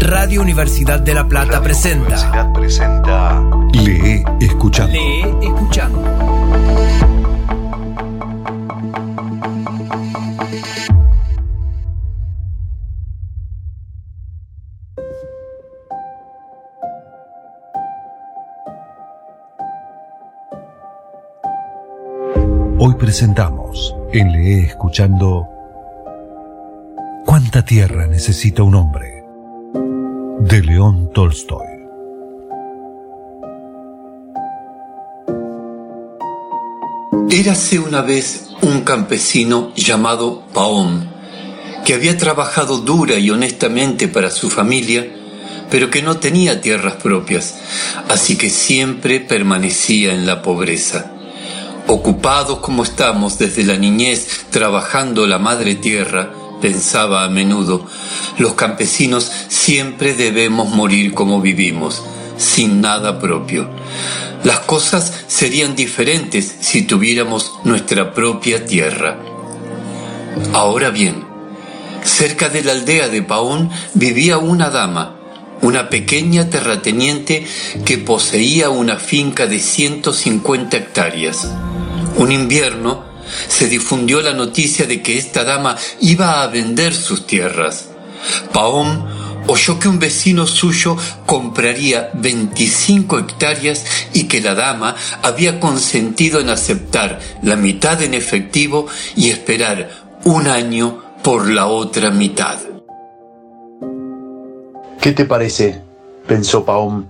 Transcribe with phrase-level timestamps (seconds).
[0.00, 2.04] Radio Universidad de La Plata presenta.
[2.04, 3.44] Universidad presenta.
[3.72, 4.92] Lee escuchando.
[4.92, 6.02] Lee escuchando.
[22.78, 25.48] Hoy presentamos en Lee escuchando
[27.26, 29.15] ¿Cuánta tierra necesita un hombre?
[30.48, 31.66] De León Tolstoy.
[37.28, 41.10] Érase una vez un campesino llamado Paón,
[41.84, 45.12] que había trabajado dura y honestamente para su familia,
[45.68, 47.56] pero que no tenía tierras propias,
[48.08, 51.10] así que siempre permanecía en la pobreza.
[51.88, 57.86] Ocupados como estamos desde la niñez trabajando la madre tierra, pensaba a menudo,
[58.38, 62.02] los campesinos siempre debemos morir como vivimos,
[62.36, 63.68] sin nada propio.
[64.44, 69.18] Las cosas serían diferentes si tuviéramos nuestra propia tierra.
[70.52, 71.24] Ahora bien,
[72.04, 75.16] cerca de la aldea de Paón vivía una dama,
[75.62, 77.46] una pequeña terrateniente
[77.84, 81.48] que poseía una finca de 150 hectáreas.
[82.16, 83.04] Un invierno
[83.48, 87.88] se difundió la noticia de que esta dama iba a vender sus tierras.
[88.52, 89.06] Paón
[89.46, 96.50] oyó que un vecino suyo compraría 25 hectáreas y que la dama había consentido en
[96.50, 99.90] aceptar la mitad en efectivo y esperar
[100.24, 102.58] un año por la otra mitad.
[105.00, 105.82] ¿Qué te parece?
[106.26, 107.08] pensó Paón.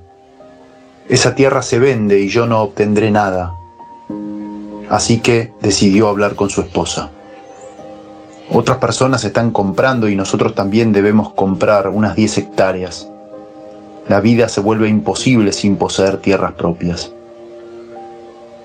[1.09, 3.55] Esa tierra se vende y yo no obtendré nada.
[4.89, 7.11] Así que decidió hablar con su esposa.
[8.53, 13.11] Otras personas están comprando y nosotros también debemos comprar unas 10 hectáreas.
[14.09, 17.11] La vida se vuelve imposible sin poseer tierras propias.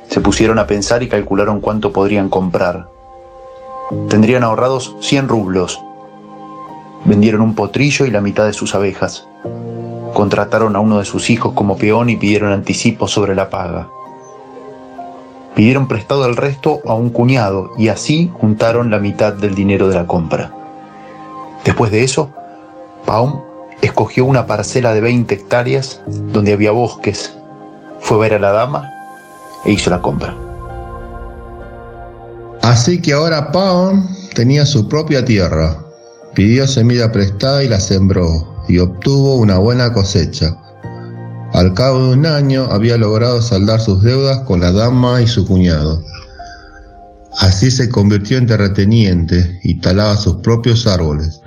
[0.07, 2.87] Se pusieron a pensar y calcularon cuánto podrían comprar.
[4.09, 5.81] Tendrían ahorrados 100 rublos.
[7.05, 9.27] Vendieron un potrillo y la mitad de sus abejas.
[10.13, 13.87] Contrataron a uno de sus hijos como peón y pidieron anticipo sobre la paga.
[15.55, 19.95] Pidieron prestado el resto a un cuñado y así juntaron la mitad del dinero de
[19.95, 20.53] la compra.
[21.65, 22.31] Después de eso,
[23.05, 23.41] Paum
[23.81, 27.35] escogió una parcela de 20 hectáreas donde había bosques,
[27.99, 28.89] fue a ver a la dama
[29.65, 30.35] e hizo la compra.
[32.61, 35.77] Así que ahora Paum tenía su propia tierra,
[36.33, 40.57] pidió semilla prestada y la sembró y obtuvo una buena cosecha.
[41.53, 45.45] Al cabo de un año había logrado saldar sus deudas con la dama y su
[45.45, 46.03] cuñado.
[47.39, 51.41] Así se convirtió en terrateniente y talaba sus propios árboles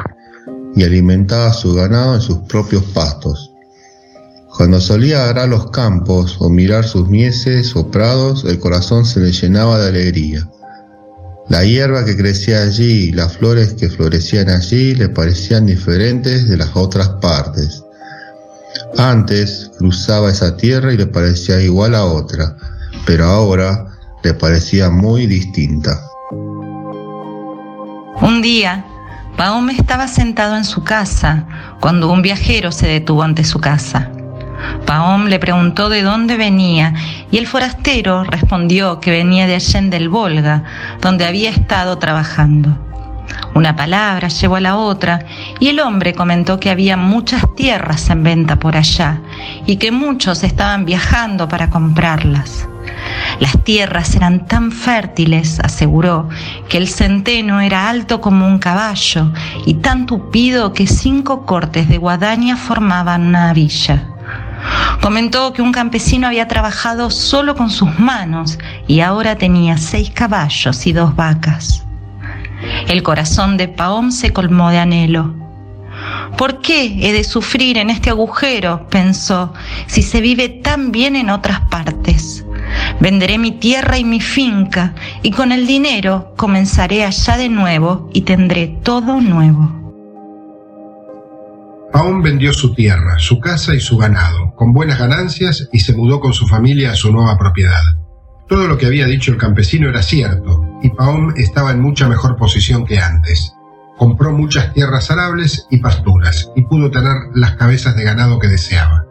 [0.77, 3.53] y alimentaba su ganado en sus propios pastos.
[4.57, 9.33] Cuando solía arar los campos o mirar sus mieses o prados, el corazón se le
[9.33, 10.49] llenaba de alegría.
[11.49, 16.57] La hierba que crecía allí y las flores que florecían allí le parecían diferentes de
[16.57, 17.84] las otras partes.
[18.99, 22.57] Antes cruzaba esa tierra y le parecía igual a otra,
[23.07, 23.87] pero ahora
[24.23, 26.01] le parecía muy distinta.
[28.21, 28.85] Un día,
[29.37, 31.47] Paome estaba sentado en su casa
[31.81, 34.11] cuando un viajero se detuvo ante su casa.
[34.87, 36.95] Paom le preguntó de dónde venía
[37.31, 40.63] y el forastero respondió que venía de Allende del Volga,
[41.01, 42.84] donde había estado trabajando.
[43.55, 45.27] Una palabra llevó a la otra
[45.61, 49.21] y el hombre comentó que había muchas tierras en venta por allá
[49.67, 52.69] y que muchos estaban viajando para comprarlas.
[53.41, 56.29] Las tierras eran tan fértiles, aseguró,
[56.69, 59.33] que el centeno era alto como un caballo
[59.67, 64.09] y tan tupido que cinco cortes de guadaña formaban una villa.
[65.01, 70.87] Comentó que un campesino había trabajado solo con sus manos y ahora tenía seis caballos
[70.87, 71.84] y dos vacas.
[72.89, 75.35] El corazón de Paom se colmó de anhelo.
[76.37, 78.89] ¿Por qué he de sufrir en este agujero?
[78.89, 79.53] pensó,
[79.87, 82.45] si se vive tan bien en otras partes.
[83.01, 88.23] Venderé mi tierra y mi finca, y con el dinero comenzaré allá de nuevo y
[88.23, 89.85] tendré todo nuevo.
[91.93, 96.19] Paón vendió su tierra, su casa y su ganado, con buenas ganancias, y se mudó
[96.19, 97.83] con su familia a su nueva propiedad.
[98.49, 102.37] Todo lo que había dicho el campesino era cierto, y Paón estaba en mucha mejor
[102.37, 103.55] posición que antes.
[103.97, 109.07] Compró muchas tierras arables y pasturas, y pudo tener las cabezas de ganado que deseaba.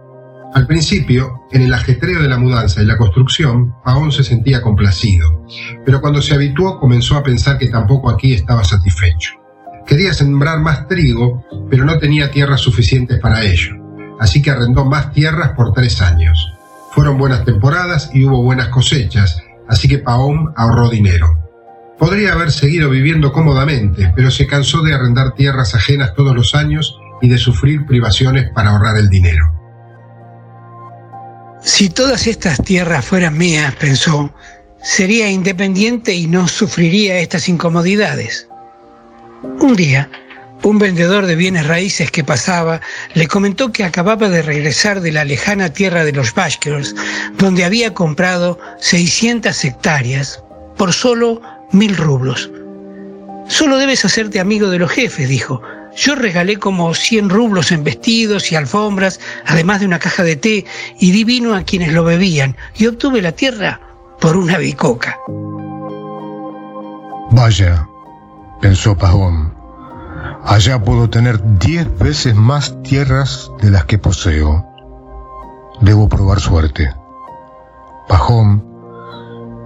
[0.53, 5.47] Al principio, en el ajetreo de la mudanza y la construcción, Paón se sentía complacido,
[5.83, 9.33] pero cuando se habituó comenzó a pensar que tampoco aquí estaba satisfecho.
[9.87, 13.73] Quería sembrar más trigo, pero no tenía tierras suficientes para ello,
[14.19, 16.53] así que arrendó más tierras por tres años.
[16.91, 21.42] Fueron buenas temporadas y hubo buenas cosechas, así que Pahom ahorró dinero.
[21.97, 26.97] Podría haber seguido viviendo cómodamente, pero se cansó de arrendar tierras ajenas todos los años
[27.21, 29.51] y de sufrir privaciones para ahorrar el dinero.
[31.61, 34.33] Si todas estas tierras fueran mías, pensó,
[34.81, 38.49] sería independiente y no sufriría estas incomodidades.
[39.61, 40.09] Un día,
[40.63, 42.81] un vendedor de bienes raíces que pasaba
[43.13, 46.95] le comentó que acababa de regresar de la lejana tierra de los Bashkirs,
[47.37, 50.43] donde había comprado 600 hectáreas
[50.77, 51.41] por solo
[51.73, 52.49] mil rublos.
[53.47, 55.61] Solo debes hacerte amigo de los jefes, dijo.
[55.95, 60.65] Yo regalé como 100 rublos en vestidos y alfombras, además de una caja de té,
[60.99, 63.79] y di vino a quienes lo bebían, y obtuve la tierra
[64.19, 65.19] por una bicoca.
[67.29, 67.87] Vaya,
[68.59, 69.53] pensó Pajón,
[70.43, 74.65] allá puedo tener diez veces más tierras de las que poseo.
[75.81, 76.91] Debo probar suerte.
[78.07, 78.72] Pajón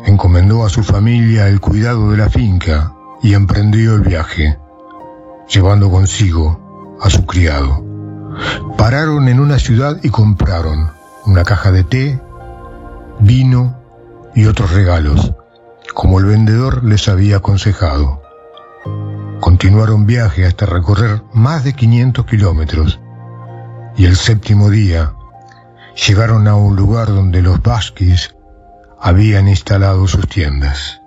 [0.07, 4.57] encomendó a su familia el cuidado de la finca y emprendió el viaje,
[5.49, 7.83] llevando consigo a su criado.
[8.77, 10.91] Pararon en una ciudad y compraron
[11.25, 12.21] una caja de té,
[13.19, 13.77] vino
[14.33, 15.33] y otros regalos,
[15.93, 18.21] como el vendedor les había aconsejado.
[19.41, 22.99] Continuaron viaje hasta recorrer más de 500 kilómetros
[23.97, 25.13] y el séptimo día
[26.07, 28.36] llegaron a un lugar donde los basquis
[28.99, 31.01] habían instalado sus tiendas.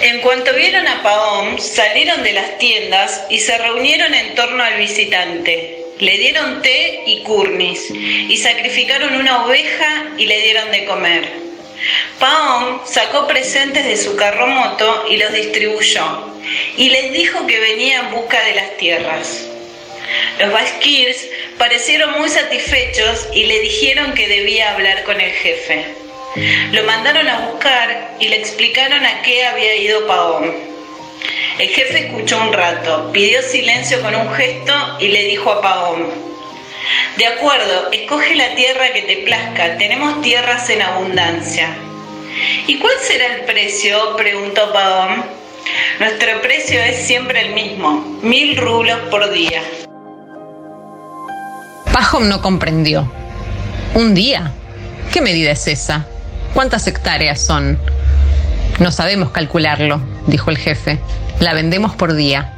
[0.00, 4.78] En cuanto vieron a Paom, salieron de las tiendas y se reunieron en torno al
[4.78, 5.84] visitante.
[6.00, 11.32] Le dieron té y curnis y sacrificaron una oveja y le dieron de comer.
[12.18, 16.34] Paom sacó presentes de su carromoto y los distribuyó
[16.76, 19.46] y les dijo que venía en busca de las tierras.
[20.38, 21.28] Los Baskirs
[21.58, 25.84] parecieron muy satisfechos y le dijeron que debía hablar con el jefe.
[26.72, 30.52] Lo mandaron a buscar y le explicaron a qué había ido Paón.
[31.58, 36.34] El jefe escuchó un rato, pidió silencio con un gesto y le dijo a Paón,
[37.16, 41.68] de acuerdo, escoge la tierra que te plazca, tenemos tierras en abundancia.
[42.66, 44.16] ¿Y cuál será el precio?
[44.16, 45.24] preguntó Paón.
[46.00, 49.62] Nuestro precio es siempre el mismo, mil rublos por día.
[51.94, 53.08] Pajom no comprendió.
[53.94, 54.50] ¿Un día?
[55.12, 56.04] ¿Qué medida es esa?
[56.52, 57.78] ¿Cuántas hectáreas son?
[58.80, 60.98] No sabemos calcularlo, dijo el jefe.
[61.38, 62.52] La vendemos por día.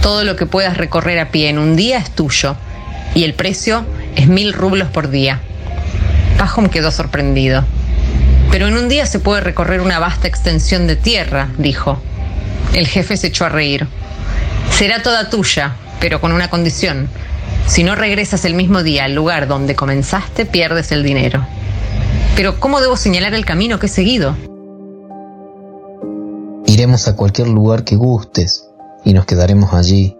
[0.00, 2.56] Todo lo que puedas recorrer a pie en un día es tuyo.
[3.14, 3.84] Y el precio
[4.16, 5.40] es mil rublos por día.
[6.38, 7.66] Pajom quedó sorprendido.
[8.50, 12.00] Pero en un día se puede recorrer una vasta extensión de tierra, dijo.
[12.72, 13.86] El jefe se echó a reír.
[14.70, 17.10] Será toda tuya, pero con una condición
[17.70, 21.46] si no regresas el mismo día al lugar donde comenzaste, pierdes el dinero.
[22.34, 24.36] Pero ¿cómo debo señalar el camino que he seguido?
[26.66, 28.66] Iremos a cualquier lugar que gustes
[29.04, 30.16] y nos quedaremos allí.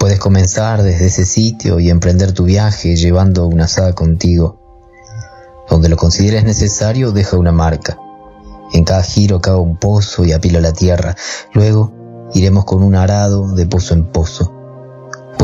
[0.00, 4.60] Puedes comenzar desde ese sitio y emprender tu viaje llevando una asada contigo.
[5.70, 7.98] Donde lo consideres necesario, deja una marca.
[8.72, 11.14] En cada giro cava un pozo y apila la tierra.
[11.52, 11.92] Luego
[12.34, 14.63] iremos con un arado de pozo en pozo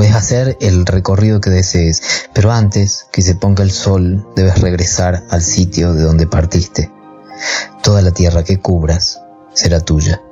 [0.01, 2.01] Puedes hacer el recorrido que desees,
[2.33, 6.91] pero antes que se ponga el sol debes regresar al sitio de donde partiste.
[7.83, 9.21] Toda la tierra que cubras
[9.53, 10.23] será tuya.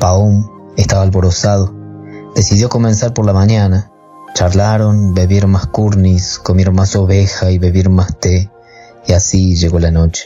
[0.00, 1.72] Paum estaba alborozado.
[2.34, 3.92] Decidió comenzar por la mañana.
[4.34, 8.50] Charlaron, bebieron más curnis, comieron más oveja y bebieron más té.
[9.06, 10.24] Y así llegó la noche.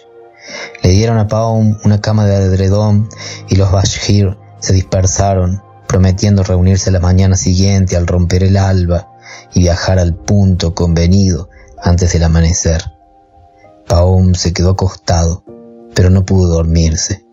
[0.83, 3.07] Le dieron a Paum una cama de edredón
[3.51, 9.09] y los Bashir se dispersaron prometiendo reunirse la mañana siguiente al romper el alba
[9.53, 11.51] y viajar al punto convenido
[11.83, 12.93] antes del amanecer.
[13.89, 15.43] Paum se quedó acostado,
[15.93, 17.27] pero no pudo dormirse.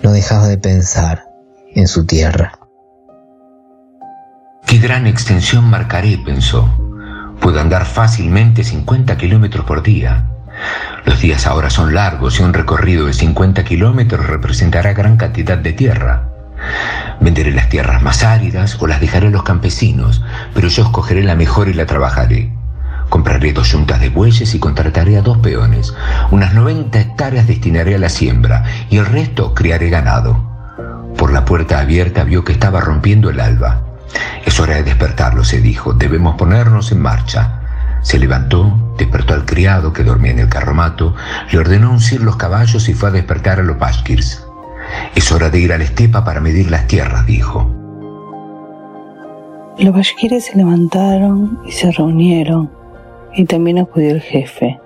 [0.00, 1.24] No dejaba de pensar
[1.74, 2.60] en su tierra.
[4.64, 6.68] Qué gran extensión marcaré, pensó.
[7.40, 10.30] Puedo andar fácilmente 50 kilómetros por día.
[11.04, 15.72] Los días ahora son largos y un recorrido de 50 kilómetros representará gran cantidad de
[15.72, 16.37] tierra.
[17.20, 20.22] Venderé las tierras más áridas o las dejaré a los campesinos,
[20.54, 22.52] pero yo escogeré la mejor y la trabajaré.
[23.08, 25.94] Compraré dos yuntas de bueyes y contrataré a dos peones.
[26.30, 30.44] Unas 90 hectáreas destinaré a la siembra y el resto criaré ganado.
[31.16, 33.82] Por la puerta abierta vio que estaba rompiendo el alba.
[34.44, 35.94] Es hora de despertarlo, se dijo.
[35.94, 37.60] Debemos ponernos en marcha.
[38.02, 41.16] Se levantó, despertó al criado que dormía en el carromato,
[41.50, 44.47] le ordenó uncir los caballos y fue a despertar a los Bashkirs.
[45.14, 47.68] Es hora de ir a la estepa para medir las tierras, dijo.
[49.78, 52.70] Los bashkires se levantaron y se reunieron,
[53.34, 54.80] y también acudió el jefe.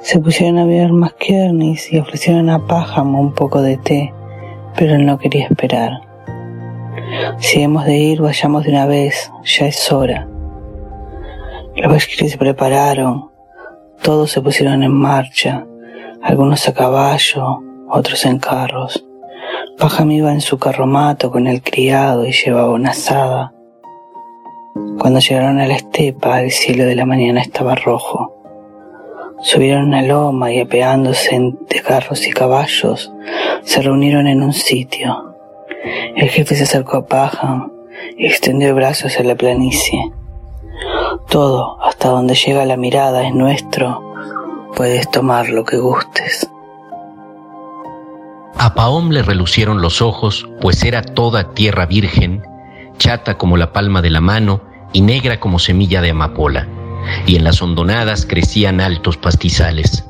[0.00, 4.12] Se pusieron a beber más kernis y ofrecieron a Pájamo un poco de té,
[4.76, 5.92] pero él no quería esperar.
[7.38, 10.28] Si hemos de ir, vayamos de una vez, ya es hora.
[11.76, 13.30] Los bashkires se prepararon,
[14.02, 15.66] todos se pusieron en marcha,
[16.22, 19.04] algunos a caballo, otros en carros.
[19.78, 23.52] Pajam iba en su carromato con el criado y llevaba una asada.
[24.98, 28.34] Cuando llegaron a la estepa, el cielo de la mañana estaba rojo.
[29.40, 33.12] Subieron una loma y apeándose de carros y caballos,
[33.62, 35.36] se reunieron en un sitio.
[36.16, 37.70] El jefe se acercó a Pajam
[38.16, 40.12] y extendió el brazo hacia la planicie.
[41.28, 44.14] Todo, hasta donde llega la mirada, es nuestro.
[44.74, 46.50] Puedes tomar lo que gustes.
[48.60, 52.42] A Paom le relucieron los ojos, pues era toda tierra virgen,
[52.98, 54.62] chata como la palma de la mano
[54.92, 56.66] y negra como semilla de amapola,
[57.24, 60.04] y en las hondonadas crecían altos pastizales.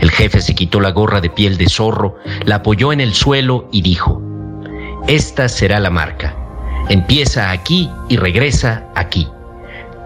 [0.00, 3.68] El jefe se quitó la gorra de piel de zorro, la apoyó en el suelo
[3.70, 4.20] y dijo,
[5.06, 6.34] Esta será la marca.
[6.88, 9.28] Empieza aquí y regresa aquí.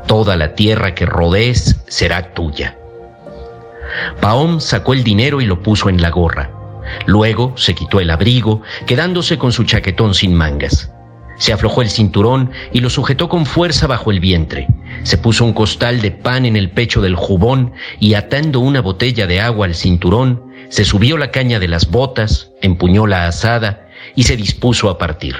[0.06, 2.76] Toda la tierra que rodees será tuya.
[4.20, 6.50] Paom sacó el dinero y lo puso en la gorra.
[7.06, 10.90] Luego se quitó el abrigo, quedándose con su chaquetón sin mangas.
[11.36, 14.68] Se aflojó el cinturón y lo sujetó con fuerza bajo el vientre.
[15.02, 19.26] Se puso un costal de pan en el pecho del jubón y atando una botella
[19.26, 24.24] de agua al cinturón, se subió la caña de las botas, empuñó la asada y
[24.24, 25.36] se dispuso a partir.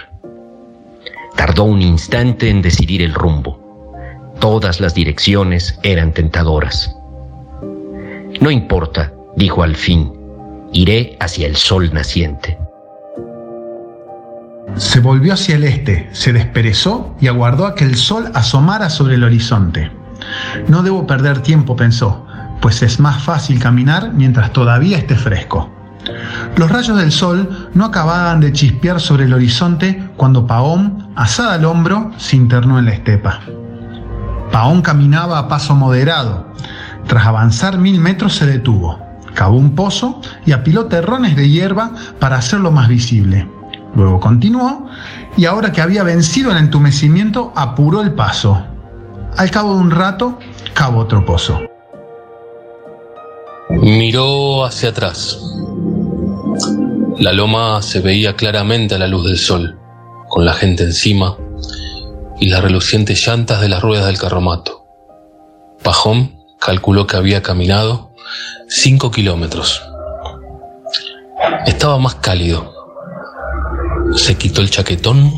[1.37, 3.61] Tardó un instante en decidir el rumbo.
[4.41, 6.95] Todas las direcciones eran tentadoras.
[8.41, 10.13] No importa, dijo al fin,
[10.75, 12.59] iré hacia el sol naciente.
[14.77, 19.15] Se volvió hacia el este, se desperezó y aguardó a que el sol asomara sobre
[19.15, 19.91] el horizonte.
[20.69, 22.27] No debo perder tiempo, pensó,
[22.61, 25.71] pues es más fácil caminar mientras todavía esté fresco.
[26.57, 31.65] Los rayos del sol no acababan de chispear sobre el horizonte cuando Paón, asada al
[31.65, 33.41] hombro, se internó en la estepa.
[34.51, 36.53] Paón caminaba a paso moderado.
[37.07, 38.99] Tras avanzar mil metros se detuvo,
[39.35, 43.49] cavó un pozo y apiló terrones de hierba para hacerlo más visible.
[43.95, 44.87] Luego continuó
[45.37, 48.65] y ahora que había vencido el entumecimiento apuró el paso.
[49.37, 50.39] Al cabo de un rato,
[50.73, 51.61] cavó otro pozo.
[53.71, 55.39] Miró hacia atrás.
[57.19, 59.79] La loma se veía claramente a la luz del sol,
[60.29, 61.37] con la gente encima
[62.41, 64.85] y las relucientes llantas de las ruedas del carromato.
[65.83, 68.14] Pajón calculó que había caminado
[68.69, 69.83] cinco kilómetros.
[71.67, 72.73] Estaba más cálido.
[74.15, 75.33] Se quitó el chaquetón,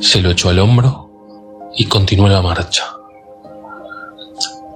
[0.00, 1.10] se lo echó al hombro
[1.76, 2.84] y continuó la marcha.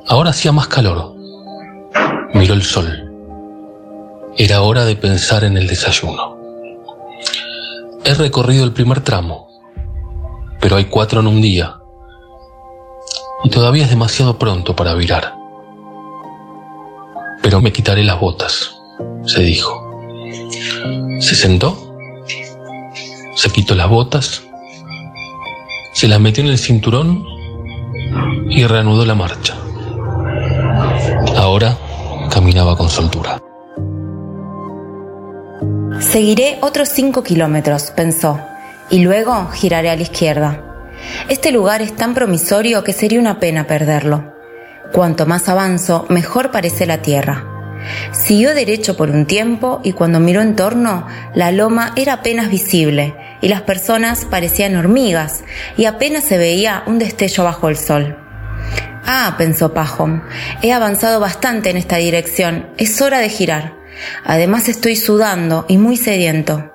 [0.08, 1.14] Ahora hacía más calor.
[2.34, 3.04] Miró el sol.
[4.36, 6.36] Era hora de pensar en el desayuno.
[8.04, 9.48] He recorrido el primer tramo,
[10.60, 11.76] pero hay cuatro en un día.
[13.44, 15.37] Y todavía es demasiado pronto para virar.
[17.42, 18.76] Pero me quitaré las botas,
[19.24, 19.84] se dijo.
[21.20, 21.96] Se sentó,
[23.34, 24.42] se quitó las botas,
[25.92, 27.24] se las metió en el cinturón
[28.48, 29.56] y reanudó la marcha.
[31.36, 31.76] Ahora
[32.30, 33.42] caminaba con soltura.
[36.00, 38.40] Seguiré otros cinco kilómetros, pensó,
[38.90, 40.64] y luego giraré a la izquierda.
[41.28, 44.37] Este lugar es tan promisorio que sería una pena perderlo.
[44.92, 47.44] Cuanto más avanzo, mejor parece la tierra.
[48.12, 53.14] Siguió derecho por un tiempo y cuando miró en torno, la loma era apenas visible
[53.40, 55.44] y las personas parecían hormigas
[55.76, 58.16] y apenas se veía un destello bajo el sol.
[59.06, 60.22] Ah, pensó Pajón,
[60.62, 63.74] he avanzado bastante en esta dirección, es hora de girar.
[64.24, 66.72] Además estoy sudando y muy sediento.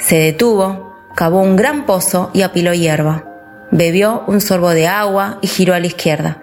[0.00, 3.24] Se detuvo, cavó un gran pozo y apiló hierba.
[3.70, 6.42] Bebió un sorbo de agua y giró a la izquierda.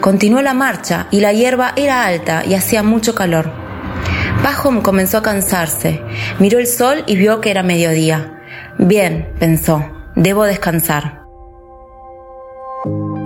[0.00, 3.50] Continuó la marcha y la hierba era alta y hacía mucho calor.
[4.42, 6.02] Pajón comenzó a cansarse.
[6.38, 8.40] Miró el sol y vio que era mediodía.
[8.78, 9.84] Bien, pensó,
[10.16, 11.20] debo descansar.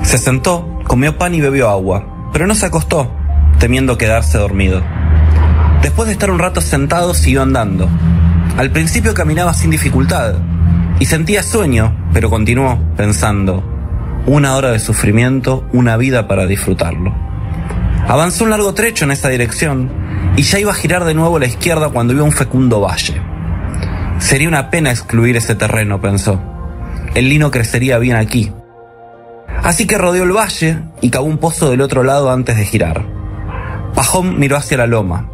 [0.02, 3.10] Se sentó, comió pan y bebió agua, pero no se acostó,
[3.58, 4.82] temiendo quedarse dormido.
[5.82, 7.88] Después de estar un rato sentado, siguió andando.
[8.56, 10.34] Al principio caminaba sin dificultad
[10.98, 13.62] y sentía sueño, pero continuó pensando,
[14.26, 17.14] una hora de sufrimiento, una vida para disfrutarlo.
[18.06, 19.90] Avanzó un largo trecho en esta dirección
[20.36, 23.20] y ya iba a girar de nuevo a la izquierda cuando vio un fecundo valle.
[24.18, 26.40] Sería una pena excluir ese terreno, pensó.
[27.14, 28.52] el lino crecería bien aquí.
[29.62, 33.06] Así que rodeó el valle y cavó un pozo del otro lado antes de girar.
[33.94, 35.30] Pajón miró hacia la loma.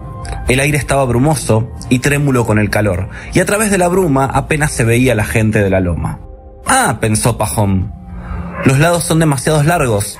[0.48, 4.26] El aire estaba brumoso y trémulo con el calor, y a través de la bruma
[4.26, 6.20] apenas se veía la gente de la loma.
[6.66, 7.92] Ah, pensó Pajón,
[8.64, 10.18] los lados son demasiados largos.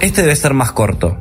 [0.00, 1.16] Este debe ser más corto.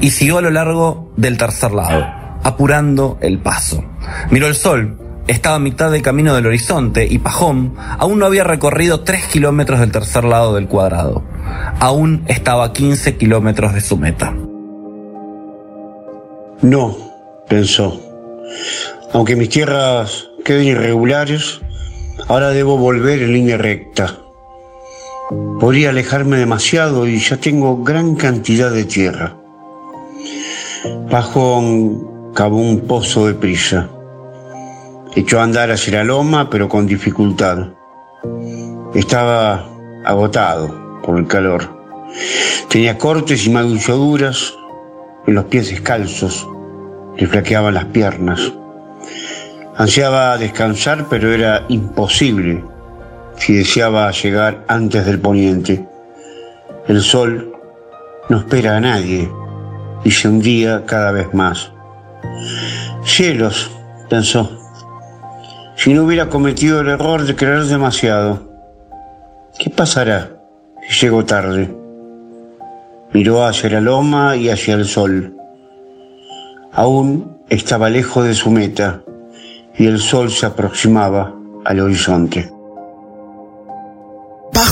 [0.00, 2.04] Y siguió a lo largo del tercer lado,
[2.42, 3.84] apurando el paso.
[4.30, 8.44] Miró el sol, estaba a mitad del camino del horizonte y Pajón aún no había
[8.44, 11.22] recorrido tres kilómetros del tercer lado del cuadrado.
[11.80, 14.34] Aún estaba a 15 kilómetros de su meta.
[16.60, 16.96] No,
[17.48, 18.00] pensó.
[19.12, 21.60] Aunque mis tierras queden irregulares,
[22.28, 24.18] ahora debo volver en línea recta.
[25.60, 29.36] Podría alejarme demasiado y ya tengo gran cantidad de tierra.
[31.10, 33.88] Pajón cavó un pozo de prisa.
[35.14, 37.68] Echó a andar hacia la loma, pero con dificultad.
[38.94, 39.66] Estaba
[40.04, 41.62] agotado por el calor.
[42.68, 44.54] Tenía cortes y magulladuras
[45.26, 46.46] en los pies descalzos.
[47.16, 48.52] Le flaqueaban las piernas.
[49.76, 52.73] Ansiaba descansar, pero era imposible
[53.36, 55.86] si deseaba llegar antes del poniente.
[56.88, 57.52] El sol
[58.28, 59.30] no espera a nadie
[60.04, 61.72] y se hundía cada vez más.
[63.04, 63.70] Cielos,
[64.08, 64.50] pensó,
[65.76, 68.42] si no hubiera cometido el error de creer demasiado,
[69.58, 70.30] ¿qué pasará
[70.88, 71.74] si llego tarde?
[73.12, 75.36] Miró hacia la loma y hacia el sol.
[76.72, 79.02] Aún estaba lejos de su meta
[79.76, 82.53] y el sol se aproximaba al horizonte.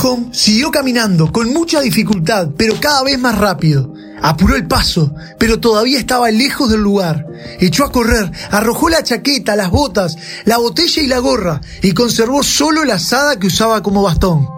[0.02, 3.94] Pajón siguió caminando con mucha dificultad, pero cada vez más rápido.
[4.20, 7.24] Apuró el paso, pero todavía estaba lejos del lugar.
[7.60, 12.42] Echó a correr, arrojó la chaqueta, las botas, la botella y la gorra, y conservó
[12.42, 14.48] solo la asada que usaba como bastón.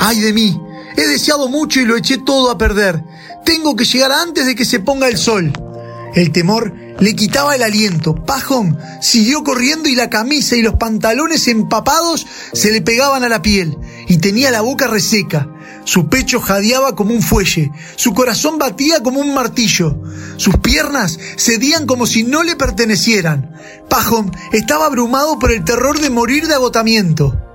[0.00, 0.58] ¡Ay de mí!
[0.96, 3.04] He deseado mucho y lo eché todo a perder.
[3.44, 5.52] Tengo que llegar antes de que se ponga el sol.
[6.14, 8.14] El temor le quitaba el aliento.
[8.14, 13.42] Pajón siguió corriendo y la camisa y los pantalones empapados se le pegaban a la
[13.42, 13.76] piel
[14.08, 15.48] y tenía la boca reseca.
[15.84, 19.96] Su pecho jadeaba como un fuelle, su corazón batía como un martillo,
[20.36, 23.54] sus piernas cedían como si no le pertenecieran.
[23.88, 27.45] Pajón estaba abrumado por el terror de morir de agotamiento.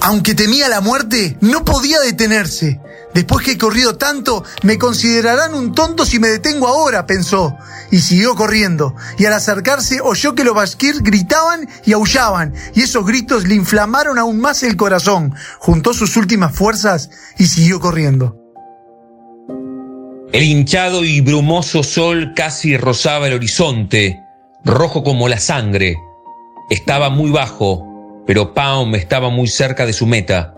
[0.00, 2.80] Aunque temía la muerte, no podía detenerse.
[3.14, 7.56] Después que he corrido tanto, me considerarán un tonto si me detengo ahora, pensó,
[7.90, 8.94] y siguió corriendo.
[9.18, 14.18] Y al acercarse oyó que los basquir gritaban y aullaban, y esos gritos le inflamaron
[14.18, 15.34] aún más el corazón.
[15.58, 18.38] Juntó sus últimas fuerzas y siguió corriendo.
[20.32, 24.18] El hinchado y brumoso sol casi rozaba el horizonte,
[24.64, 25.98] rojo como la sangre.
[26.70, 27.91] Estaba muy bajo,
[28.26, 30.54] pero Paum estaba muy cerca de su meta.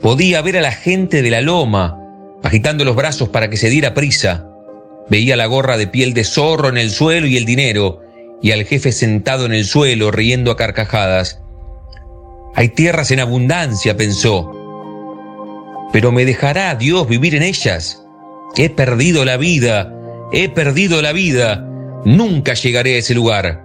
[0.00, 1.98] Podía ver a la gente de la loma,
[2.42, 4.46] agitando los brazos para que se diera prisa.
[5.08, 8.00] Veía la gorra de piel de zorro en el suelo y el dinero,
[8.42, 11.42] y al jefe sentado en el suelo riendo a carcajadas.
[12.54, 14.56] Hay tierras en abundancia, pensó.
[15.92, 18.02] Pero me dejará Dios vivir en ellas.
[18.56, 19.92] He perdido la vida,
[20.32, 21.66] he perdido la vida.
[22.04, 23.64] Nunca llegaré a ese lugar.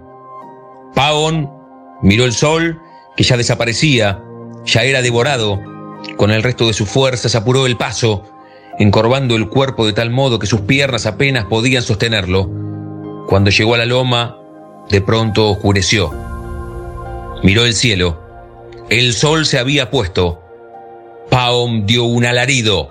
[0.94, 1.50] Paon
[2.02, 2.80] miró el sol,
[3.16, 4.22] que ya desaparecía,
[4.64, 5.60] ya era devorado
[6.16, 8.24] con el resto de sus fuerzas apuró el paso,
[8.78, 12.50] encorvando el cuerpo de tal modo que sus piernas apenas podían sostenerlo.
[13.28, 14.38] Cuando llegó a la loma,
[14.88, 16.12] de pronto oscureció.
[17.42, 18.18] Miró el cielo.
[18.88, 20.40] El sol se había puesto.
[21.28, 22.90] Paom dio un alarido.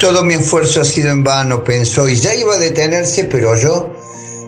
[0.00, 3.93] Todo mi esfuerzo ha sido en vano, pensó, y ya iba a detenerse, pero oyó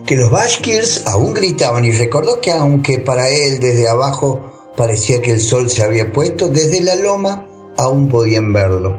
[0.07, 5.31] que los Bashkirs aún gritaban y recordó que aunque para él desde abajo Parecía que
[5.31, 8.95] el sol se había puesto, desde la loma aún podían verlo.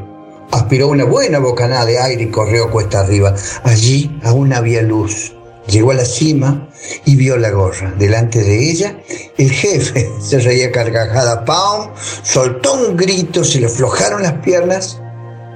[0.51, 3.33] Aspiró una buena bocanada de aire y corrió cuesta arriba.
[3.62, 5.37] Allí aún había luz.
[5.68, 6.68] Llegó a la cima
[7.05, 7.94] y vio la gorra.
[7.97, 9.01] Delante de ella,
[9.37, 11.44] el jefe se reía carcajada.
[11.44, 11.90] Paum
[12.25, 15.01] soltó un grito, se le aflojaron las piernas,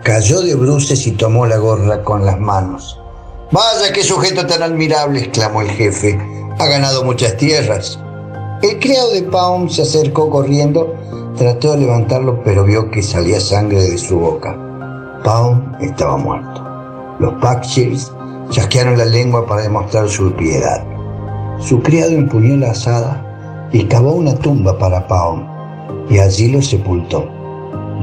[0.04, 3.01] cayó de bruces y tomó la gorra con las manos.
[3.52, 6.18] Vaya, qué sujeto tan admirable, exclamó el jefe.
[6.58, 7.98] Ha ganado muchas tierras.
[8.62, 10.94] El criado de Paum se acercó corriendo,
[11.36, 14.56] trató de levantarlo, pero vio que salía sangre de su boca.
[15.22, 16.64] Paum estaba muerto.
[17.18, 18.10] Los Packshires
[18.48, 20.82] chasquearon la lengua para demostrar su piedad.
[21.60, 25.46] Su criado empuñó la asada y cavó una tumba para Paum
[26.08, 27.28] y allí lo sepultó.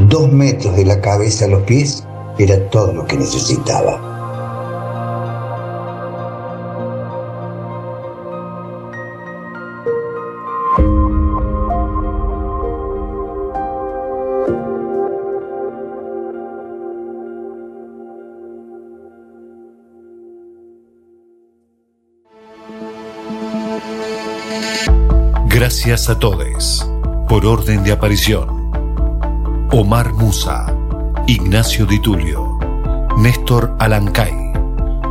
[0.08, 2.04] Dos metros de la cabeza a los pies
[2.38, 4.09] era todo lo que necesitaba.
[25.60, 26.90] Gracias a todos.
[27.28, 28.72] Por orden de aparición.
[29.74, 30.74] Omar Musa,
[31.28, 32.58] Ignacio Di Tulio,
[33.18, 34.54] Néstor Alancay,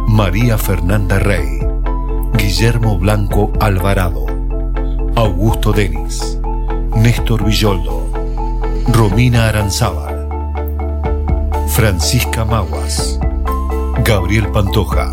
[0.07, 1.61] María Fernanda Rey,
[2.33, 4.25] Guillermo Blanco Alvarado,
[5.17, 6.39] Augusto Denis,
[6.97, 8.11] Néstor Villoldo,
[8.91, 10.31] Romina Aranzábal,
[11.69, 13.21] Francisca Maguas,
[14.03, 15.13] Gabriel Pantoja,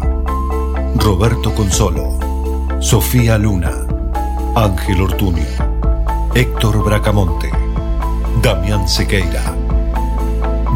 [0.95, 2.19] Roberto Consolo,
[2.80, 3.85] Sofía Luna,
[4.56, 5.44] Ángel Ortuño,
[6.34, 7.52] Héctor Bracamonte,
[8.41, 9.44] Damián Sequeira,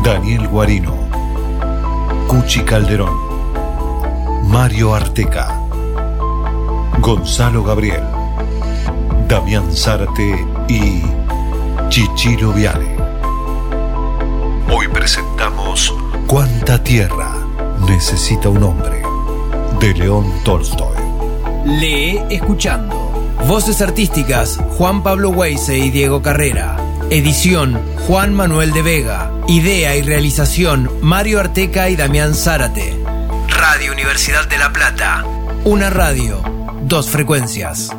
[0.04, 0.94] Daniel Guarino,
[2.28, 3.16] Cuchi Calderón,
[4.50, 5.62] Mario Arteca,
[7.00, 8.04] Gonzalo Gabriel,
[9.30, 11.02] Damián Zárate y
[11.88, 12.98] Chichiro Viale.
[14.76, 15.94] Hoy presentamos
[16.28, 17.34] ¿Cuánta tierra
[17.88, 19.02] necesita un hombre?
[19.80, 20.98] de León Tolstoy.
[21.66, 22.99] Lee escuchando.
[23.48, 26.78] Voces artísticas Juan Pablo Weise y Diego Carrera.
[27.10, 29.32] Edición Juan Manuel de Vega.
[29.48, 32.96] Idea y realización Mario Arteca y Damián Zárate.
[33.50, 35.26] Radio Universidad de La Plata.
[35.66, 36.42] Una radio,
[36.84, 37.90] dos frecuencias.